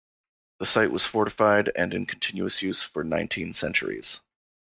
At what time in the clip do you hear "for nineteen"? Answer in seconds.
2.81-3.53